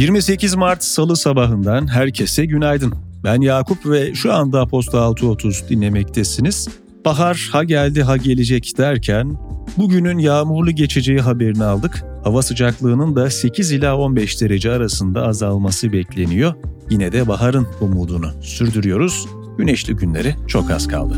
28 0.00 0.54
Mart 0.54 0.84
Salı 0.84 1.16
sabahından 1.16 1.86
herkese 1.86 2.44
günaydın. 2.44 2.94
Ben 3.24 3.40
Yakup 3.40 3.86
ve 3.86 4.14
şu 4.14 4.32
anda 4.32 4.66
Posta 4.66 4.98
6.30 4.98 5.68
dinlemektesiniz. 5.68 6.68
Bahar 7.04 7.48
ha 7.52 7.64
geldi 7.64 8.02
ha 8.02 8.16
gelecek 8.16 8.72
derken 8.78 9.38
bugünün 9.76 10.18
yağmurlu 10.18 10.70
geçeceği 10.70 11.20
haberini 11.20 11.64
aldık. 11.64 12.04
Hava 12.24 12.42
sıcaklığının 12.42 13.16
da 13.16 13.30
8 13.30 13.72
ila 13.72 13.96
15 13.96 14.40
derece 14.40 14.72
arasında 14.72 15.26
azalması 15.26 15.92
bekleniyor. 15.92 16.54
Yine 16.90 17.12
de 17.12 17.28
baharın 17.28 17.66
umudunu 17.80 18.42
sürdürüyoruz. 18.42 19.28
Güneşli 19.58 19.96
günleri 19.96 20.34
çok 20.46 20.70
az 20.70 20.88
kaldı. 20.88 21.14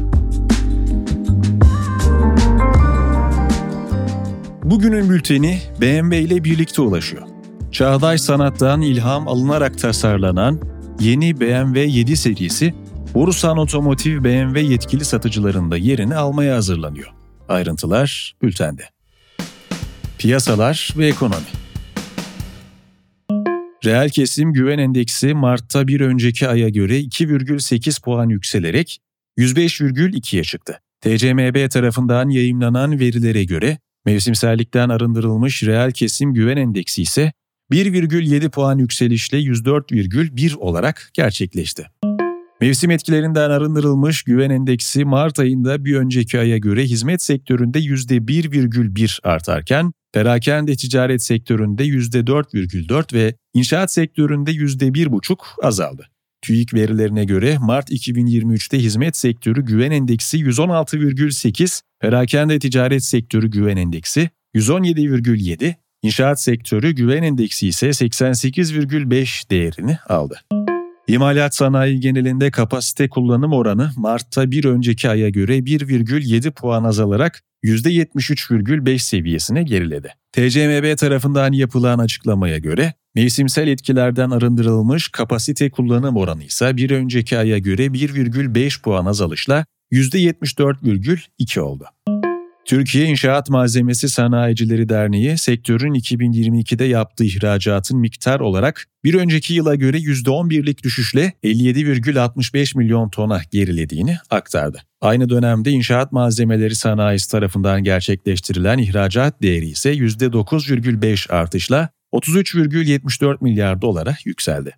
Bugünün 4.64 5.10
bülteni 5.10 5.58
BMW 5.80 6.18
ile 6.18 6.44
birlikte 6.44 6.82
ulaşıyor. 6.82 7.31
Çağdaş 7.72 8.20
sanattan 8.20 8.82
ilham 8.82 9.28
alınarak 9.28 9.78
tasarlanan 9.78 10.60
yeni 11.00 11.40
BMW 11.40 11.80
7 11.80 12.16
serisi 12.16 12.74
Borusan 13.14 13.58
Otomotiv 13.58 14.24
BMW 14.24 14.60
yetkili 14.60 15.04
satıcılarında 15.04 15.76
yerini 15.76 16.16
almaya 16.16 16.56
hazırlanıyor. 16.56 17.08
Ayrıntılar 17.48 18.34
bültende. 18.42 18.82
Piyasalar 20.18 20.88
ve 20.96 21.06
ekonomi 21.06 21.44
Reel 23.84 24.08
kesim 24.08 24.52
güven 24.52 24.78
endeksi 24.78 25.34
Mart'ta 25.34 25.88
bir 25.88 26.00
önceki 26.00 26.48
aya 26.48 26.68
göre 26.68 27.00
2,8 27.00 28.02
puan 28.02 28.28
yükselerek 28.28 28.98
105,2'ye 29.38 30.42
çıktı. 30.42 30.80
TCMB 31.00 31.70
tarafından 31.70 32.28
yayımlanan 32.28 33.00
verilere 33.00 33.44
göre 33.44 33.78
mevsimsellikten 34.06 34.88
arındırılmış 34.88 35.62
reel 35.62 35.92
kesim 35.92 36.34
güven 36.34 36.56
endeksi 36.56 37.02
ise 37.02 37.32
1,7 37.72 38.50
puan 38.50 38.78
yükselişle 38.78 39.38
104,1 39.38 40.56
olarak 40.56 41.10
gerçekleşti. 41.14 41.86
Mevsim 42.60 42.90
etkilerinden 42.90 43.50
arındırılmış 43.50 44.22
güven 44.22 44.50
endeksi 44.50 45.04
Mart 45.04 45.38
ayında 45.38 45.84
bir 45.84 45.96
önceki 45.96 46.38
aya 46.38 46.58
göre 46.58 46.84
hizmet 46.84 47.22
sektöründe 47.22 47.78
%1,1 47.78 49.20
artarken, 49.22 49.92
perakende 50.12 50.76
ticaret 50.76 51.22
sektöründe 51.22 51.84
%4,4 51.84 53.14
ve 53.14 53.34
inşaat 53.54 53.92
sektöründe 53.92 54.50
%1,5 54.50 55.36
azaldı. 55.62 56.08
TÜİK 56.42 56.74
verilerine 56.74 57.24
göre 57.24 57.58
Mart 57.60 57.90
2023'te 57.90 58.78
hizmet 58.78 59.16
sektörü 59.16 59.64
güven 59.64 59.90
endeksi 59.90 60.38
116,8, 60.38 61.82
perakende 62.00 62.58
ticaret 62.58 63.04
sektörü 63.04 63.50
güven 63.50 63.76
endeksi 63.76 64.30
117,7, 64.54 65.74
İnşaat 66.02 66.40
sektörü 66.40 66.92
güven 66.92 67.22
endeksi 67.22 67.68
ise 67.68 67.88
88,5 67.88 69.50
değerini 69.50 69.98
aldı. 70.08 70.40
İmalat 71.06 71.54
sanayi 71.54 72.00
genelinde 72.00 72.50
kapasite 72.50 73.08
kullanım 73.08 73.52
oranı 73.52 73.90
Mart'ta 73.96 74.50
bir 74.50 74.64
önceki 74.64 75.08
aya 75.10 75.28
göre 75.28 75.58
1,7 75.58 76.50
puan 76.50 76.84
azalarak 76.84 77.42
%73,5 77.64 78.98
seviyesine 78.98 79.62
geriledi. 79.62 80.14
TCMB 80.32 80.96
tarafından 80.96 81.52
yapılan 81.52 81.98
açıklamaya 81.98 82.58
göre 82.58 82.94
mevsimsel 83.14 83.68
etkilerden 83.68 84.30
arındırılmış 84.30 85.08
kapasite 85.08 85.70
kullanım 85.70 86.16
oranı 86.16 86.44
ise 86.44 86.76
bir 86.76 86.90
önceki 86.90 87.38
aya 87.38 87.58
göre 87.58 87.86
1,5 87.86 88.82
puan 88.82 89.06
azalışla 89.06 89.64
%74,2 89.92 91.60
oldu. 91.60 91.84
Türkiye 92.64 93.06
İnşaat 93.06 93.50
Malzemesi 93.50 94.08
Sanayicileri 94.08 94.88
Derneği 94.88 95.38
sektörün 95.38 95.94
2022'de 95.94 96.84
yaptığı 96.84 97.24
ihracatın 97.24 97.98
miktar 97.98 98.40
olarak 98.40 98.86
bir 99.04 99.14
önceki 99.14 99.54
yıla 99.54 99.74
göre 99.74 99.96
%11'lik 99.96 100.82
düşüşle 100.84 101.32
57,65 101.44 102.78
milyon 102.78 103.08
tona 103.08 103.40
gerilediğini 103.50 104.16
aktardı. 104.30 104.82
Aynı 105.00 105.28
dönemde 105.28 105.70
inşaat 105.70 106.12
malzemeleri 106.12 106.74
sanayisi 106.74 107.30
tarafından 107.30 107.84
gerçekleştirilen 107.84 108.78
ihracat 108.78 109.42
değeri 109.42 109.66
ise 109.66 109.94
%9,5 109.94 111.32
artışla 111.32 111.88
33,74 112.12 113.36
milyar 113.40 113.82
dolara 113.82 114.16
yükseldi. 114.24 114.76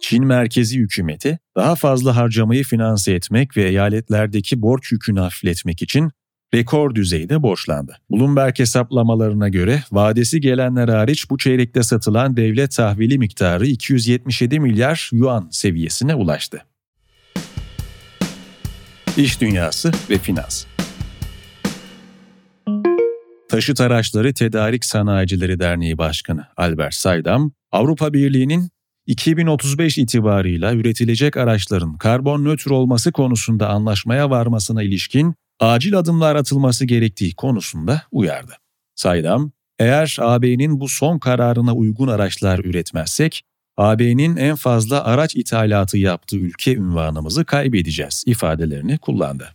Çin 0.00 0.26
merkezi 0.26 0.78
hükümeti 0.78 1.38
daha 1.56 1.74
fazla 1.74 2.16
harcamayı 2.16 2.64
finanse 2.64 3.12
etmek 3.12 3.56
ve 3.56 3.68
eyaletlerdeki 3.68 4.62
borç 4.62 4.92
yükünü 4.92 5.20
hafifletmek 5.20 5.82
için 5.82 6.10
rekor 6.54 6.94
düzeyde 6.94 7.42
borçlandı. 7.42 7.96
Bloomberg 8.10 8.58
hesaplamalarına 8.58 9.48
göre 9.48 9.82
vadesi 9.92 10.40
gelenler 10.40 10.88
hariç 10.88 11.30
bu 11.30 11.38
çeyrekte 11.38 11.82
satılan 11.82 12.36
devlet 12.36 12.76
tahvili 12.76 13.18
miktarı 13.18 13.66
277 13.66 14.60
milyar 14.60 15.10
yuan 15.12 15.48
seviyesine 15.50 16.14
ulaştı. 16.14 16.64
İş 19.16 19.40
dünyası 19.40 19.92
ve 20.10 20.18
finans 20.18 20.64
Taşıt 23.48 23.80
Araçları 23.80 24.34
Tedarik 24.34 24.84
Sanayicileri 24.84 25.58
Derneği 25.58 25.98
Başkanı 25.98 26.46
Albert 26.56 26.94
Saydam, 26.94 27.52
Avrupa 27.72 28.12
Birliği'nin 28.12 28.70
2035 29.06 29.98
itibarıyla 29.98 30.74
üretilecek 30.74 31.36
araçların 31.36 31.98
karbon 31.98 32.44
nötr 32.44 32.70
olması 32.70 33.12
konusunda 33.12 33.68
anlaşmaya 33.68 34.30
varmasına 34.30 34.82
ilişkin 34.82 35.34
acil 35.60 35.98
adımlar 35.98 36.36
atılması 36.36 36.84
gerektiği 36.84 37.34
konusunda 37.34 38.02
uyardı. 38.12 38.52
Saydam, 38.94 39.52
eğer 39.78 40.16
AB'nin 40.20 40.80
bu 40.80 40.88
son 40.88 41.18
kararına 41.18 41.74
uygun 41.74 42.08
araçlar 42.08 42.58
üretmezsek, 42.58 43.42
AB'nin 43.76 44.36
en 44.36 44.56
fazla 44.56 45.04
araç 45.04 45.36
ithalatı 45.36 45.98
yaptığı 45.98 46.36
ülke 46.36 46.74
ünvanımızı 46.74 47.44
kaybedeceğiz 47.44 48.24
ifadelerini 48.26 48.98
kullandı. 48.98 49.54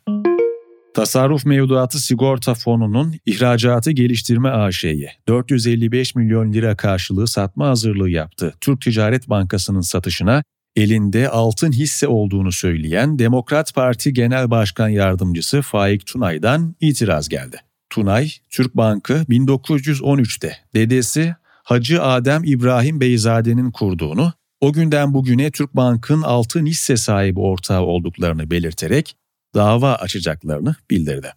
Tasarruf 0.93 1.45
Mevduatı 1.45 1.99
Sigorta 1.99 2.53
Fonu'nun 2.53 3.15
ihracatı 3.25 3.91
geliştirme 3.91 4.49
AŞ'ye 4.49 5.11
455 5.27 6.15
milyon 6.15 6.53
lira 6.53 6.77
karşılığı 6.77 7.27
satma 7.27 7.67
hazırlığı 7.67 8.09
yaptı. 8.09 8.53
Türk 8.61 8.81
Ticaret 8.81 9.29
Bankası'nın 9.29 9.81
satışına 9.81 10.43
elinde 10.75 11.29
altın 11.29 11.71
hisse 11.71 12.07
olduğunu 12.07 12.51
söyleyen 12.51 13.19
Demokrat 13.19 13.75
Parti 13.75 14.13
Genel 14.13 14.51
Başkan 14.51 14.89
Yardımcısı 14.89 15.61
Faik 15.61 16.05
Tunay'dan 16.05 16.75
itiraz 16.79 17.29
geldi. 17.29 17.57
Tunay, 17.89 18.31
Türk 18.49 18.77
Bankı 18.77 19.13
1913'te 19.13 20.57
dedesi 20.73 21.35
Hacı 21.63 22.03
Adem 22.03 22.43
İbrahim 22.43 23.01
Beyzade'nin 23.01 23.71
kurduğunu, 23.71 24.33
o 24.61 24.73
günden 24.73 25.13
bugüne 25.13 25.51
Türk 25.51 25.75
Bank'ın 25.75 26.21
altın 26.21 26.65
hisse 26.65 26.97
sahibi 26.97 27.39
ortağı 27.39 27.81
olduklarını 27.81 28.51
belirterek 28.51 29.15
dava 29.55 29.95
açacaklarını 29.95 30.75
bildirdi. 30.91 31.33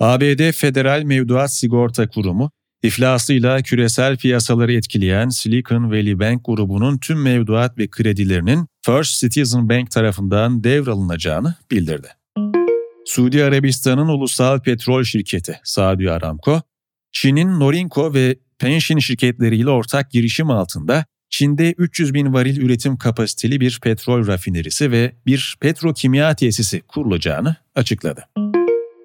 ABD 0.00 0.52
Federal 0.52 1.02
Mevduat 1.02 1.52
Sigorta 1.52 2.08
Kurumu, 2.08 2.50
İflasıyla 2.82 3.62
küresel 3.62 4.16
piyasaları 4.16 4.72
etkileyen 4.72 5.28
Silicon 5.28 5.90
Valley 5.90 6.18
Bank 6.18 6.44
grubunun 6.44 6.98
tüm 6.98 7.22
mevduat 7.22 7.78
ve 7.78 7.88
kredilerinin 7.90 8.66
First 8.86 9.20
Citizen 9.20 9.68
Bank 9.68 9.90
tarafından 9.90 10.64
devralınacağını 10.64 11.54
bildirdi. 11.70 12.08
Suudi 13.04 13.44
Arabistan'ın 13.44 14.08
ulusal 14.08 14.60
petrol 14.60 15.04
şirketi 15.04 15.60
Saudi 15.64 16.10
Aramco, 16.10 16.62
Çin'in 17.12 17.60
Norinco 17.60 18.14
ve 18.14 18.38
Penshin 18.58 18.98
şirketleriyle 18.98 19.70
ortak 19.70 20.10
girişim 20.10 20.50
altında 20.50 21.04
Çin'de 21.30 21.74
300 21.78 22.14
bin 22.14 22.32
varil 22.32 22.56
üretim 22.60 22.96
kapasiteli 22.96 23.60
bir 23.60 23.78
petrol 23.82 24.26
rafinerisi 24.26 24.90
ve 24.90 25.12
bir 25.26 25.56
petrokimya 25.60 26.34
tesisi 26.34 26.80
kurulacağını 26.80 27.56
açıkladı. 27.74 28.28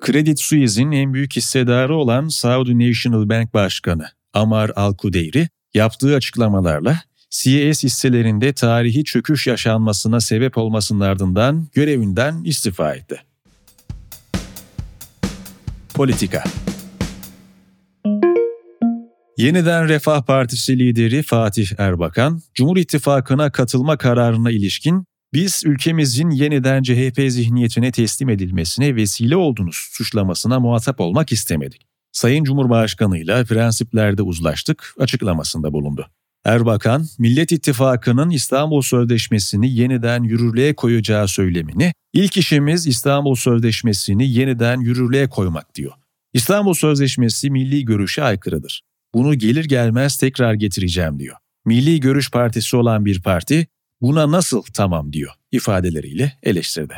Credit 0.05 0.39
Suisse'in 0.39 0.91
en 0.91 1.13
büyük 1.13 1.35
hissedarı 1.35 1.95
olan 1.95 2.27
Saudi 2.27 2.89
National 2.89 3.29
Bank 3.29 3.53
Başkanı 3.53 4.05
Amar 4.33 4.71
Al-Kudeyri 4.75 5.49
yaptığı 5.73 6.15
açıklamalarla 6.15 6.99
CES 7.29 7.83
hisselerinde 7.83 8.53
tarihi 8.53 9.03
çöküş 9.03 9.47
yaşanmasına 9.47 10.19
sebep 10.19 10.57
olmasının 10.57 10.99
ardından 10.99 11.67
görevinden 11.73 12.43
istifa 12.43 12.93
etti. 12.93 13.21
Politika 15.93 16.43
Yeniden 19.37 19.89
Refah 19.89 20.21
Partisi 20.21 20.79
lideri 20.79 21.23
Fatih 21.23 21.67
Erbakan, 21.77 22.41
Cumhur 22.53 22.77
İttifakı'na 22.77 23.51
katılma 23.51 23.97
kararına 23.97 24.51
ilişkin 24.51 25.05
biz 25.33 25.61
ülkemizin 25.65 26.29
yeniden 26.29 26.83
CHP 26.83 27.21
zihniyetine 27.29 27.91
teslim 27.91 28.29
edilmesine 28.29 28.95
vesile 28.95 29.35
olduğunuz 29.35 29.75
suçlamasına 29.91 30.59
muhatap 30.59 30.99
olmak 31.01 31.31
istemedik. 31.31 31.81
Sayın 32.11 32.43
Cumhurbaşkanı 32.43 33.17
ile 33.17 33.45
prensiplerde 33.45 34.21
uzlaştık 34.21 34.95
açıklamasında 34.99 35.73
bulundu. 35.73 36.07
Erbakan, 36.45 37.07
Millet 37.19 37.51
İttifakı'nın 37.51 38.29
İstanbul 38.29 38.81
Sözleşmesi'ni 38.81 39.73
yeniden 39.73 40.23
yürürlüğe 40.23 40.75
koyacağı 40.75 41.27
söylemini, 41.27 41.93
ilk 42.13 42.37
işimiz 42.37 42.87
İstanbul 42.87 43.35
Sözleşmesi'ni 43.35 44.29
yeniden 44.29 44.79
yürürlüğe 44.79 45.29
koymak 45.29 45.75
diyor. 45.75 45.93
İstanbul 46.33 46.73
Sözleşmesi 46.73 47.49
milli 47.49 47.85
görüşe 47.85 48.23
aykırıdır. 48.23 48.81
Bunu 49.13 49.37
gelir 49.37 49.65
gelmez 49.65 50.17
tekrar 50.17 50.53
getireceğim 50.53 51.19
diyor. 51.19 51.35
Milli 51.65 51.99
Görüş 51.99 52.31
Partisi 52.31 52.77
olan 52.77 53.05
bir 53.05 53.21
parti 53.21 53.67
buna 54.03 54.31
nasıl 54.31 54.63
tamam 54.73 55.13
diyor 55.13 55.31
ifadeleriyle 55.51 56.33
eleştirdi. 56.43 56.93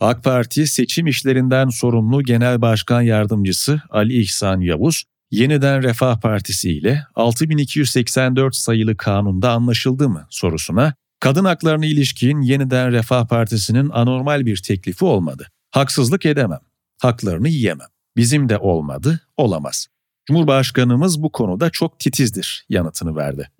AK 0.00 0.24
Parti 0.24 0.66
seçim 0.66 1.06
işlerinden 1.06 1.68
sorumlu 1.68 2.22
Genel 2.22 2.60
Başkan 2.60 3.02
Yardımcısı 3.02 3.82
Ali 3.90 4.20
İhsan 4.20 4.60
Yavuz, 4.60 5.04
yeniden 5.30 5.82
Refah 5.82 6.20
Partisi 6.20 6.70
ile 6.70 7.04
6284 7.14 8.56
sayılı 8.56 8.96
kanunda 8.96 9.50
anlaşıldı 9.50 10.08
mı 10.08 10.26
sorusuna, 10.30 10.94
kadın 11.20 11.44
haklarına 11.44 11.86
ilişkin 11.86 12.40
yeniden 12.40 12.92
Refah 12.92 13.26
Partisi'nin 13.26 13.88
anormal 13.88 14.46
bir 14.46 14.56
teklifi 14.56 15.04
olmadı. 15.04 15.48
Haksızlık 15.70 16.26
edemem, 16.26 16.60
haklarını 17.02 17.48
yiyemem. 17.48 17.88
Bizim 18.16 18.48
de 18.48 18.58
olmadı, 18.58 19.20
olamaz. 19.36 19.86
Cumhurbaşkanımız 20.26 21.22
bu 21.22 21.32
konuda 21.32 21.70
çok 21.70 21.98
titizdir 21.98 22.66
yanıtını 22.68 23.16
verdi. 23.16 23.50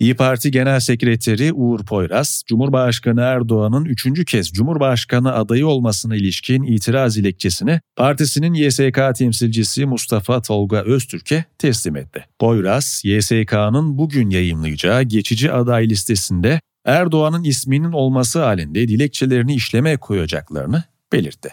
İyi 0.00 0.14
Parti 0.14 0.50
Genel 0.50 0.80
Sekreteri 0.80 1.52
Uğur 1.52 1.84
Poyraz, 1.84 2.42
Cumhurbaşkanı 2.46 3.20
Erdoğan'ın 3.20 3.84
üçüncü 3.84 4.24
kez 4.24 4.52
Cumhurbaşkanı 4.52 5.34
adayı 5.34 5.66
olmasına 5.66 6.16
ilişkin 6.16 6.62
itiraz 6.62 7.16
dilekçesini 7.16 7.80
partisinin 7.96 8.54
YSK 8.54 9.00
temsilcisi 9.16 9.86
Mustafa 9.86 10.42
Tolga 10.42 10.82
Öztürk'e 10.82 11.44
teslim 11.58 11.96
etti. 11.96 12.24
Poyraz, 12.38 13.02
YSK'nın 13.04 13.98
bugün 13.98 14.30
yayımlayacağı 14.30 15.02
geçici 15.02 15.52
aday 15.52 15.88
listesinde 15.88 16.60
Erdoğan'ın 16.84 17.44
isminin 17.44 17.92
olması 17.92 18.42
halinde 18.42 18.88
dilekçelerini 18.88 19.54
işleme 19.54 19.96
koyacaklarını 19.96 20.82
belirtti. 21.12 21.48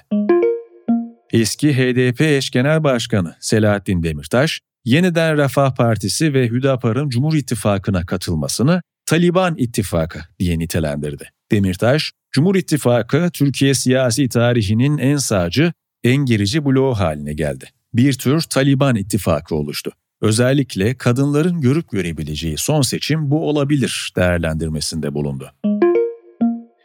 Eski 1.34 1.74
HDP 1.74 2.22
eş 2.22 2.52
genel 2.52 2.84
başkanı 2.84 3.36
Selahattin 3.40 4.04
Demirtaş, 4.04 4.62
yeniden 4.86 5.38
Refah 5.38 5.76
Partisi 5.76 6.34
ve 6.34 6.48
Hüdapar'ın 6.48 7.10
Cumhur 7.10 7.34
İttifakı'na 7.34 8.06
katılmasını 8.06 8.82
Taliban 9.06 9.56
İttifakı 9.58 10.20
diye 10.40 10.60
nitelendirdi. 10.60 11.30
Demirtaş, 11.52 12.12
Cumhur 12.32 12.56
İttifakı 12.56 13.30
Türkiye 13.34 13.74
siyasi 13.74 14.30
tarihinin 14.30 14.98
en 14.98 15.18
sağcı, 15.18 15.74
en 16.04 16.18
gerici 16.18 16.66
bloğu 16.66 17.00
haline 17.00 17.34
geldi. 17.34 17.66
Bir 17.94 18.14
tür 18.14 18.42
Taliban 18.42 18.96
İttifakı 18.96 19.56
oluştu. 19.56 19.92
Özellikle 20.22 20.98
kadınların 20.98 21.62
görüp 21.62 21.92
görebileceği 21.92 22.58
son 22.58 22.82
seçim 22.82 23.32
bu 23.32 23.50
olabilir 23.50 24.14
değerlendirmesinde 24.16 25.14
bulundu. 25.14 25.52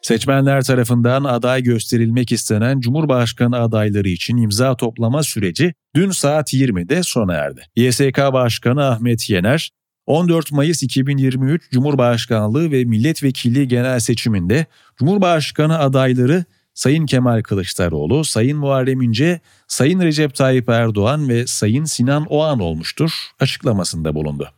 Seçmenler 0.07 0.63
tarafından 0.63 1.25
aday 1.25 1.63
gösterilmek 1.63 2.33
istenen 2.33 2.81
Cumhurbaşkanı 2.81 3.61
adayları 3.61 4.09
için 4.09 4.37
imza 4.37 4.77
toplama 4.77 5.23
süreci 5.23 5.75
dün 5.95 6.11
saat 6.11 6.55
20'de 6.55 7.03
sona 7.03 7.35
erdi. 7.35 7.63
YSK 7.77 8.19
Başkanı 8.19 8.85
Ahmet 8.85 9.31
Yener, 9.31 9.71
14 10.07 10.53
Mayıs 10.53 10.83
2023 10.83 11.71
Cumhurbaşkanlığı 11.71 12.71
ve 12.71 12.85
Milletvekili 12.85 13.69
genel 13.69 14.01
seçiminde 14.01 14.67
Cumhurbaşkanı 14.97 15.79
adayları 15.79 16.45
Sayın 16.75 17.07
Kemal 17.07 17.43
Kılıçdaroğlu, 17.43 18.25
Sayın 18.25 18.59
Muharrem 18.59 19.03
İnce, 19.03 19.41
Sayın 19.69 20.01
Recep 20.01 20.35
Tayyip 20.35 20.69
Erdoğan 20.69 21.29
ve 21.29 21.47
Sayın 21.47 21.85
Sinan 21.85 22.27
Oğan 22.29 22.61
olmuştur 22.61 23.11
açıklamasında 23.41 24.15
bulundu. 24.15 24.49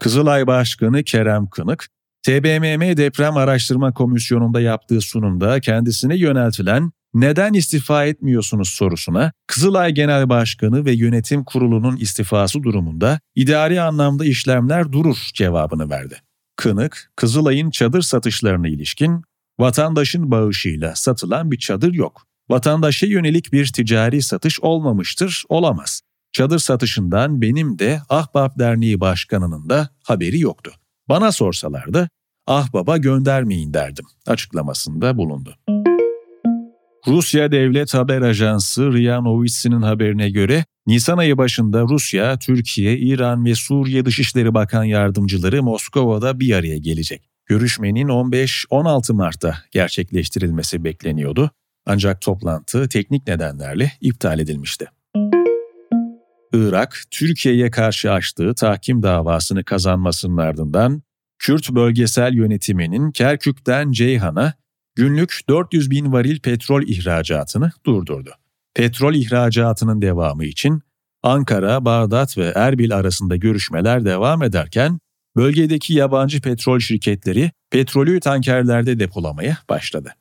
Kızılay 0.00 0.46
Başkanı 0.46 1.04
Kerem 1.04 1.46
Kınık, 1.46 1.88
TBMM 2.22 2.96
Deprem 2.96 3.36
Araştırma 3.36 3.94
Komisyonu'nda 3.94 4.60
yaptığı 4.60 5.00
sunumda 5.00 5.60
kendisine 5.60 6.16
yöneltilen 6.16 6.92
neden 7.14 7.52
istifa 7.52 8.04
etmiyorsunuz 8.04 8.68
sorusuna 8.68 9.32
Kızılay 9.46 9.92
Genel 9.92 10.28
Başkanı 10.28 10.84
ve 10.84 10.92
Yönetim 10.92 11.44
Kurulu'nun 11.44 11.96
istifası 11.96 12.62
durumunda 12.62 13.20
idari 13.34 13.80
anlamda 13.80 14.24
işlemler 14.24 14.92
durur 14.92 15.28
cevabını 15.34 15.90
verdi. 15.90 16.16
Kınık, 16.56 17.12
Kızılay'ın 17.16 17.70
çadır 17.70 18.02
satışlarına 18.02 18.68
ilişkin 18.68 19.22
vatandaşın 19.60 20.30
bağışıyla 20.30 20.94
satılan 20.94 21.50
bir 21.50 21.58
çadır 21.58 21.92
yok. 21.92 22.26
Vatandaşa 22.50 23.06
yönelik 23.06 23.52
bir 23.52 23.66
ticari 23.66 24.22
satış 24.22 24.60
olmamıştır, 24.60 25.44
olamaz. 25.48 26.00
Çadır 26.32 26.58
satışından 26.58 27.42
benim 27.42 27.78
de 27.78 28.00
Ahbap 28.08 28.58
Derneği 28.58 29.00
Başkanı'nın 29.00 29.68
da 29.68 29.90
haberi 30.04 30.40
yoktu. 30.40 30.79
Bana 31.10 31.32
sorsalardı 31.32 32.08
ah 32.46 32.72
baba 32.72 32.96
göndermeyin 32.96 33.74
derdim 33.74 34.04
açıklamasında 34.26 35.16
bulundu. 35.16 35.56
Rusya 37.06 37.52
Devlet 37.52 37.94
Haber 37.94 38.22
Ajansı 38.22 38.92
RIA 38.92 39.20
Novitsi'nin 39.20 39.82
haberine 39.82 40.30
göre 40.30 40.64
Nisan 40.86 41.18
ayı 41.18 41.38
başında 41.38 41.82
Rusya, 41.82 42.38
Türkiye, 42.38 42.98
İran 42.98 43.44
ve 43.44 43.54
Suriye 43.54 44.04
Dışişleri 44.04 44.54
Bakan 44.54 44.84
Yardımcıları 44.84 45.62
Moskova'da 45.62 46.40
bir 46.40 46.54
araya 46.54 46.78
gelecek. 46.78 47.22
Görüşmenin 47.46 48.08
15-16 48.08 49.12
Mart'ta 49.12 49.58
gerçekleştirilmesi 49.70 50.84
bekleniyordu. 50.84 51.50
Ancak 51.86 52.20
toplantı 52.20 52.88
teknik 52.88 53.26
nedenlerle 53.26 53.92
iptal 54.00 54.38
edilmişti. 54.38 54.86
Irak, 56.52 57.02
Türkiye'ye 57.10 57.70
karşı 57.70 58.12
açtığı 58.12 58.54
tahkim 58.54 59.02
davasını 59.02 59.64
kazanmasının 59.64 60.36
ardından 60.36 61.02
Kürt 61.38 61.70
bölgesel 61.70 62.34
yönetiminin 62.34 63.10
Kerkük'ten 63.10 63.92
Ceyhan'a 63.92 64.54
günlük 64.94 65.40
400 65.48 65.90
bin 65.90 66.12
varil 66.12 66.40
petrol 66.40 66.82
ihracatını 66.82 67.70
durdurdu. 67.86 68.30
Petrol 68.74 69.14
ihracatının 69.14 70.02
devamı 70.02 70.44
için 70.44 70.82
Ankara, 71.22 71.84
Bağdat 71.84 72.38
ve 72.38 72.52
Erbil 72.54 72.96
arasında 72.96 73.36
görüşmeler 73.36 74.04
devam 74.04 74.42
ederken 74.42 75.00
bölgedeki 75.36 75.94
yabancı 75.94 76.40
petrol 76.40 76.78
şirketleri 76.78 77.50
petrolü 77.70 78.20
tankerlerde 78.20 78.98
depolamaya 78.98 79.58
başladı. 79.68 80.14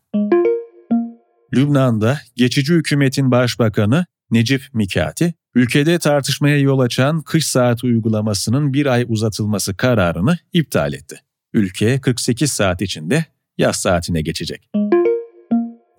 Lübnan'da 1.53 2.19
geçici 2.35 2.73
hükümetin 2.73 3.31
başbakanı 3.31 4.05
Necip 4.31 4.61
Mikati, 4.73 5.33
ülkede 5.55 5.99
tartışmaya 5.99 6.59
yol 6.59 6.79
açan 6.79 7.21
kış 7.21 7.47
saati 7.47 7.85
uygulamasının 7.85 8.73
bir 8.73 8.85
ay 8.85 9.05
uzatılması 9.07 9.77
kararını 9.77 10.37
iptal 10.53 10.93
etti. 10.93 11.21
Ülke 11.53 12.01
48 12.01 12.51
saat 12.51 12.81
içinde 12.81 13.25
yaz 13.57 13.75
saatine 13.75 14.21
geçecek. 14.21 14.69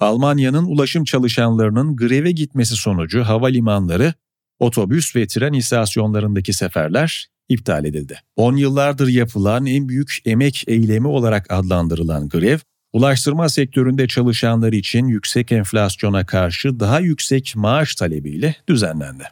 Almanya'nın 0.00 0.64
ulaşım 0.64 1.05
çalışanlarının 1.05 1.96
greve 1.96 2.31
gitmesi 2.31 2.77
sonucu 2.77 3.22
havalimanları, 3.22 4.15
otobüs 4.58 5.17
ve 5.17 5.27
tren 5.27 5.53
istasyonlarındaki 5.53 6.53
seferler 6.53 7.29
iptal 7.48 7.84
edildi. 7.84 8.19
10 8.36 8.56
yıllardır 8.56 9.08
yapılan 9.08 9.67
en 9.67 9.89
büyük 9.89 10.19
emek 10.24 10.65
eylemi 10.67 11.06
olarak 11.06 11.46
adlandırılan 11.53 12.29
grev, 12.29 12.58
Ulaştırma 12.93 13.49
sektöründe 13.49 14.09
çalışanlar 14.09 14.73
için 14.73 15.06
yüksek 15.06 15.53
enflasyona 15.53 16.27
karşı 16.27 16.81
daha 16.81 17.01
yüksek 17.01 17.53
maaş 17.56 17.94
talebiyle 17.94 18.55
düzenlendi. 18.69 19.25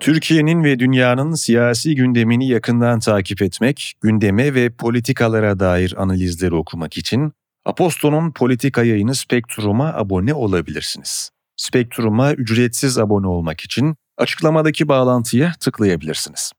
Türkiye'nin 0.00 0.64
ve 0.64 0.78
dünyanın 0.78 1.34
siyasi 1.34 1.94
gündemini 1.94 2.48
yakından 2.48 3.00
takip 3.00 3.42
etmek, 3.42 3.94
gündeme 4.00 4.54
ve 4.54 4.70
politikalara 4.70 5.60
dair 5.60 5.94
analizleri 5.96 6.54
okumak 6.54 6.96
için 6.96 7.32
Aposto'nun 7.64 8.32
politika 8.32 8.82
yayını 8.82 9.14
Spektrum'a 9.14 9.92
abone 9.94 10.34
olabilirsiniz. 10.34 11.30
Spektrum'a 11.56 12.32
ücretsiz 12.32 12.98
abone 12.98 13.26
olmak 13.26 13.60
için 13.60 13.96
açıklamadaki 14.18 14.88
bağlantıya 14.88 15.52
tıklayabilirsiniz. 15.60 16.52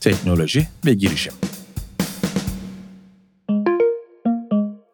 Teknoloji 0.00 0.68
ve 0.86 0.94
girişim 0.94 1.32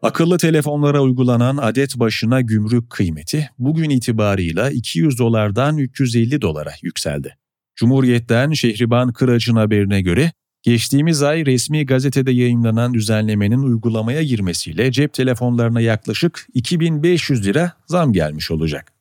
Akıllı 0.02 0.38
telefonlara 0.38 1.00
uygulanan 1.00 1.56
adet 1.56 1.98
başına 1.98 2.40
gümrük 2.40 2.90
kıymeti 2.90 3.50
bugün 3.58 3.90
itibarıyla 3.90 4.70
200 4.70 5.18
dolardan 5.18 5.76
350 5.78 6.42
dolara 6.42 6.72
yükseldi. 6.82 7.36
Cumhuriyet'ten 7.76 8.52
Şehriban 8.52 9.12
Kıraç'ın 9.12 9.56
haberine 9.56 10.00
göre 10.00 10.32
geçtiğimiz 10.62 11.22
ay 11.22 11.46
resmi 11.46 11.86
gazetede 11.86 12.30
yayınlanan 12.30 12.94
düzenlemenin 12.94 13.62
uygulamaya 13.62 14.22
girmesiyle 14.22 14.92
cep 14.92 15.12
telefonlarına 15.12 15.80
yaklaşık 15.80 16.46
2500 16.54 17.46
lira 17.46 17.72
zam 17.86 18.12
gelmiş 18.12 18.50
olacak. 18.50 18.92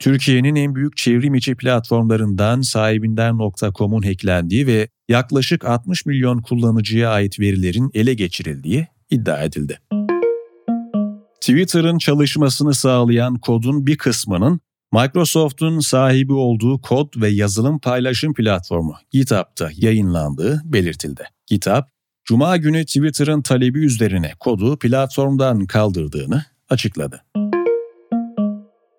Türkiye'nin 0.00 0.54
en 0.54 0.74
büyük 0.74 0.96
çevrim 0.96 1.34
içi 1.34 1.54
platformlarından 1.54 2.60
sahibinden.com'un 2.60 4.02
hacklendiği 4.02 4.66
ve 4.66 4.88
yaklaşık 5.08 5.64
60 5.64 6.06
milyon 6.06 6.38
kullanıcıya 6.38 7.10
ait 7.10 7.40
verilerin 7.40 7.90
ele 7.94 8.14
geçirildiği 8.14 8.86
iddia 9.12 9.42
edildi. 9.42 9.78
Twitter'ın 11.40 11.98
çalışmasını 11.98 12.74
sağlayan 12.74 13.34
kodun 13.34 13.86
bir 13.86 13.98
kısmının 13.98 14.60
Microsoft'un 14.92 15.80
sahibi 15.80 16.32
olduğu 16.32 16.80
kod 16.80 17.20
ve 17.20 17.28
yazılım 17.28 17.78
paylaşım 17.78 18.34
platformu 18.34 18.94
GitHub'da 19.10 19.70
yayınlandığı 19.76 20.62
belirtildi. 20.64 21.22
GitHub, 21.46 21.82
Cuma 22.24 22.56
günü 22.56 22.84
Twitter'ın 22.84 23.42
talebi 23.42 23.84
üzerine 23.84 24.32
kodu 24.40 24.78
platformdan 24.78 25.66
kaldırdığını 25.66 26.44
açıkladı. 26.70 27.24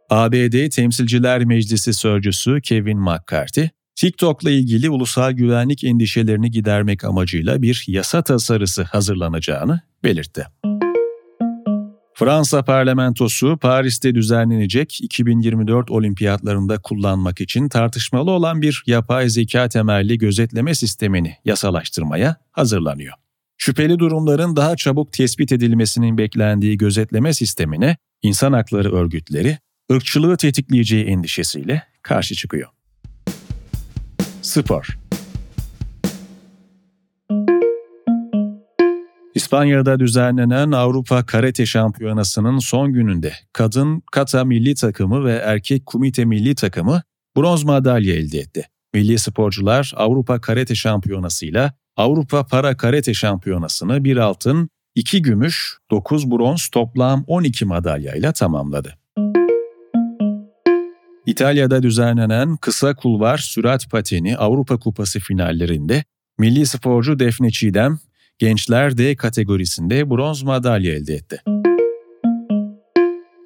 ABD 0.09 0.69
Temsilciler 0.69 1.45
Meclisi 1.45 1.93
Sözcüsü 1.93 2.61
Kevin 2.61 2.99
McCarthy, 2.99 3.69
TikTok'la 3.95 4.49
ilgili 4.49 4.89
ulusal 4.89 5.31
güvenlik 5.31 5.83
endişelerini 5.83 6.51
gidermek 6.51 7.03
amacıyla 7.03 7.61
bir 7.61 7.83
yasa 7.87 8.23
tasarısı 8.23 8.83
hazırlanacağını 8.83 9.81
belirtti. 10.03 10.45
Fransa 12.15 12.63
parlamentosu 12.63 13.57
Paris'te 13.57 14.15
düzenlenecek 14.15 15.01
2024 15.01 15.91
olimpiyatlarında 15.91 16.81
kullanmak 16.81 17.41
için 17.41 17.69
tartışmalı 17.69 18.31
olan 18.31 18.61
bir 18.61 18.83
yapay 18.87 19.29
zeka 19.29 19.69
temelli 19.69 20.17
gözetleme 20.17 20.75
sistemini 20.75 21.35
yasalaştırmaya 21.45 22.35
hazırlanıyor. 22.51 23.13
Şüpheli 23.57 23.99
durumların 23.99 24.55
daha 24.55 24.75
çabuk 24.75 25.13
tespit 25.13 25.51
edilmesinin 25.51 26.17
beklendiği 26.17 26.77
gözetleme 26.77 27.33
sistemine 27.33 27.97
insan 28.21 28.53
hakları 28.53 28.93
örgütleri 28.93 29.57
ırkçılığı 29.91 30.37
tetikleyeceği 30.37 31.05
endişesiyle 31.05 31.83
karşı 32.01 32.35
çıkıyor. 32.35 32.69
Spor 34.41 35.02
İspanya'da 39.35 39.99
düzenlenen 39.99 40.71
Avrupa 40.71 41.25
Karate 41.25 41.65
Şampiyonası'nın 41.65 42.59
son 42.59 42.93
gününde 42.93 43.33
kadın 43.53 44.03
kata 44.11 44.45
milli 44.45 44.75
takımı 44.75 45.25
ve 45.25 45.33
erkek 45.33 45.85
kumite 45.85 46.25
milli 46.25 46.55
takımı 46.55 47.01
bronz 47.37 47.63
madalya 47.63 48.15
elde 48.15 48.39
etti. 48.39 48.67
Milli 48.93 49.19
sporcular 49.19 49.93
Avrupa 49.95 50.41
Karate 50.41 50.75
Şampiyonası'yla 50.75 51.73
Avrupa 51.97 52.47
Para 52.47 52.77
Karate 52.77 53.13
Şampiyonası'nı 53.13 54.03
bir 54.03 54.17
altın, 54.17 54.69
iki 54.95 55.21
gümüş, 55.21 55.77
dokuz 55.91 56.31
bronz 56.31 56.67
toplam 56.67 57.23
12 57.27 57.65
madalyayla 57.65 58.31
tamamladı. 58.31 58.97
İtalya'da 61.25 61.83
düzenlenen 61.83 62.57
kısa 62.57 62.95
kulvar 62.95 63.37
sürat 63.37 63.91
pateni 63.91 64.37
Avrupa 64.37 64.79
Kupası 64.79 65.19
finallerinde 65.19 66.03
milli 66.39 66.65
sporcu 66.65 67.19
Defne 67.19 67.51
Çiğdem 67.51 67.99
Gençler 68.43 68.97
D 68.97 69.15
kategorisinde 69.15 70.09
bronz 70.09 70.43
madalya 70.43 70.93
elde 70.93 71.13
etti. 71.13 71.41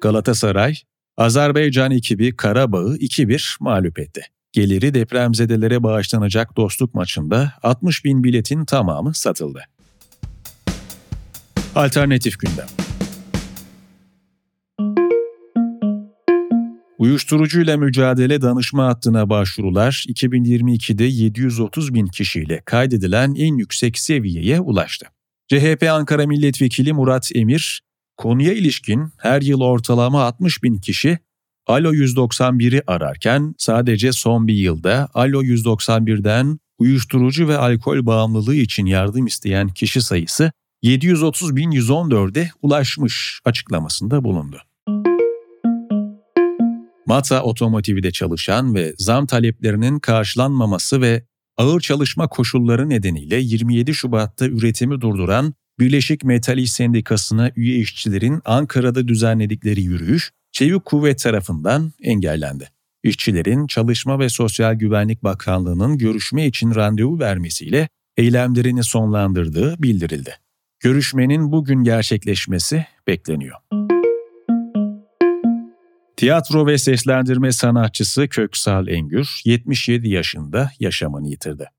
Galatasaray, 0.02 0.74
Azerbaycan 1.16 1.90
ekibi 1.90 2.36
Karabağ'ı 2.36 2.96
2-1 2.96 3.56
mağlup 3.60 3.98
etti. 3.98 4.22
Geliri 4.52 4.94
depremzedelere 4.94 5.82
bağışlanacak 5.82 6.56
dostluk 6.56 6.94
maçında 6.94 7.52
60 7.62 8.04
bin 8.04 8.24
biletin 8.24 8.64
tamamı 8.64 9.14
satıldı. 9.14 9.62
Alternatif 11.74 12.38
gündem 12.38 12.87
Uyuşturucuyla 16.98 17.76
mücadele 17.76 18.42
danışma 18.42 18.86
hattına 18.86 19.30
başvurular 19.30 20.04
2022'de 20.08 21.04
730 21.04 21.94
bin 21.94 22.06
kişiyle 22.06 22.62
kaydedilen 22.64 23.34
en 23.34 23.56
yüksek 23.56 23.98
seviyeye 23.98 24.60
ulaştı. 24.60 25.06
CHP 25.48 25.86
Ankara 25.90 26.26
Milletvekili 26.26 26.92
Murat 26.92 27.30
Emir, 27.34 27.82
konuya 28.16 28.52
ilişkin 28.52 29.08
her 29.18 29.42
yıl 29.42 29.60
ortalama 29.60 30.22
60 30.22 30.62
bin 30.62 30.76
kişi 30.78 31.18
Alo 31.66 31.92
191'i 31.92 32.82
ararken 32.86 33.54
sadece 33.58 34.12
son 34.12 34.48
bir 34.48 34.54
yılda 34.54 35.08
Alo 35.14 35.42
191'den 35.42 36.58
uyuşturucu 36.78 37.48
ve 37.48 37.56
alkol 37.56 38.06
bağımlılığı 38.06 38.54
için 38.54 38.86
yardım 38.86 39.26
isteyen 39.26 39.68
kişi 39.68 40.02
sayısı 40.02 40.52
730.114'e 40.84 42.50
ulaşmış 42.62 43.40
açıklamasında 43.44 44.24
bulundu. 44.24 44.67
Mata 47.08 47.42
Otomotiv'de 47.42 48.10
çalışan 48.10 48.74
ve 48.74 48.94
zam 48.98 49.26
taleplerinin 49.26 49.98
karşılanmaması 49.98 51.00
ve 51.00 51.24
ağır 51.56 51.80
çalışma 51.80 52.28
koşulları 52.28 52.88
nedeniyle 52.88 53.36
27 53.36 53.94
Şubat'ta 53.94 54.46
üretimi 54.46 55.00
durduran 55.00 55.54
Birleşik 55.78 56.24
Metal 56.24 56.58
İş 56.58 56.72
Sendikası'na 56.72 57.50
üye 57.56 57.78
işçilerin 57.78 58.40
Ankara'da 58.44 59.08
düzenledikleri 59.08 59.82
yürüyüş, 59.82 60.30
Çevik 60.52 60.84
Kuvvet 60.84 61.18
tarafından 61.18 61.92
engellendi. 62.02 62.68
İşçilerin 63.02 63.66
Çalışma 63.66 64.18
ve 64.18 64.28
Sosyal 64.28 64.74
Güvenlik 64.74 65.24
Bakanlığı'nın 65.24 65.98
görüşme 65.98 66.46
için 66.46 66.74
randevu 66.74 67.18
vermesiyle 67.18 67.88
eylemlerini 68.16 68.84
sonlandırdığı 68.84 69.82
bildirildi. 69.82 70.34
Görüşmenin 70.80 71.52
bugün 71.52 71.84
gerçekleşmesi 71.84 72.86
bekleniyor. 73.06 73.56
Tiyatro 76.18 76.66
ve 76.66 76.78
seslendirme 76.78 77.52
sanatçısı 77.52 78.28
Köksal 78.28 78.88
Engür 78.88 79.40
77 79.44 80.08
yaşında 80.08 80.70
yaşamını 80.80 81.28
yitirdi. 81.28 81.70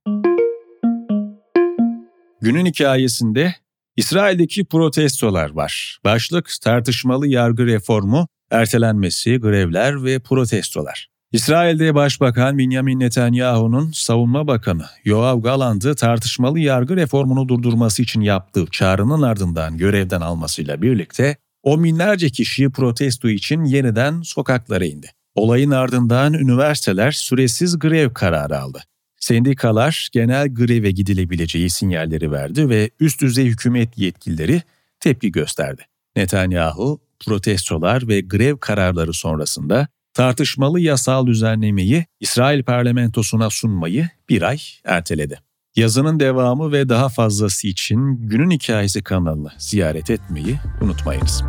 Günün 2.42 2.66
hikayesinde 2.66 3.56
İsrail'deki 3.96 4.66
protestolar 4.66 5.50
var. 5.50 6.00
Başlık 6.04 6.52
tartışmalı 6.64 7.28
yargı 7.28 7.66
reformu, 7.66 8.28
ertelenmesi, 8.52 9.38
grevler 9.38 10.04
ve 10.04 10.20
protestolar. 10.20 11.08
İsrail'de 11.32 11.96
Başbakan 11.96 12.58
Benjamin 12.58 13.00
Netanyahu'nun 13.00 13.92
savunma 13.92 14.48
bakanı 14.48 14.86
Yoav 15.06 15.42
Galant'ı 15.42 15.96
tartışmalı 15.96 16.60
yargı 16.60 16.96
reformunu 16.96 17.50
durdurması 17.50 18.02
için 18.02 18.22
yaptığı 18.22 18.66
çağrının 18.72 19.22
ardından 19.22 19.78
görevden 19.78 20.22
almasıyla 20.22 20.82
birlikte 20.82 21.38
o 21.64 21.84
binlerce 21.84 22.30
kişi 22.30 22.70
protesto 22.70 23.30
için 23.30 23.64
yeniden 23.64 24.22
sokaklara 24.22 24.86
indi. 24.86 25.12
Olayın 25.36 25.72
ardından 25.72 26.34
üniversiteler 26.34 27.12
süresiz 27.12 27.80
grev 27.80 28.14
kararı 28.14 28.60
aldı. 28.60 28.84
Sendikalar 29.20 30.10
genel 30.12 30.54
greve 30.54 30.92
gidilebileceği 30.92 31.70
sinyalleri 31.70 32.32
verdi 32.32 32.70
ve 32.70 32.90
üst 33.00 33.22
düzey 33.22 33.46
hükümet 33.46 33.98
yetkilileri 33.98 34.62
tepki 35.00 35.32
gösterdi. 35.32 35.86
Netanyahu 36.16 37.02
protestolar 37.26 38.08
ve 38.08 38.22
grev 38.22 38.58
kararları 38.58 39.14
sonrasında 39.14 39.88
tartışmalı 40.14 40.80
yasal 40.80 41.28
düzenlemeyi 41.28 42.06
İsrail 42.20 42.64
parlamentosuna 42.64 43.50
sunmayı 43.50 44.10
bir 44.30 44.42
ay 44.42 44.60
erteledi. 44.86 45.40
Yazının 45.80 46.20
devamı 46.20 46.72
ve 46.72 46.90
daha 46.90 47.10
fazlası 47.10 47.68
için 47.68 48.28
Günün 48.28 48.52
Hikayesi 48.52 49.04
kanalını 49.04 49.50
ziyaret 49.58 50.10
etmeyi 50.10 50.60
unutmayınız. 50.82 51.44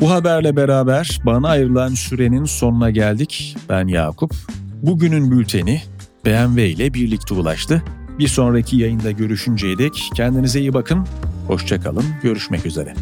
Bu 0.00 0.10
haberle 0.10 0.56
beraber 0.56 1.20
bana 1.26 1.48
ayrılan 1.48 1.94
sürenin 1.94 2.44
sonuna 2.44 2.90
geldik. 2.90 3.56
Ben 3.68 3.86
Yakup. 3.86 4.34
Bugünün 4.82 5.30
bülteni 5.30 5.82
BMW 6.24 6.68
ile 6.68 6.94
birlikte 6.94 7.34
ulaştı. 7.34 7.82
Bir 8.18 8.28
sonraki 8.28 8.76
yayında 8.76 9.10
görüşünceye 9.10 9.78
dek 9.78 10.10
kendinize 10.14 10.60
iyi 10.60 10.74
bakın. 10.74 11.06
Hoşçakalın. 11.46 12.04
Görüşmek 12.22 12.66
üzere. 12.66 12.94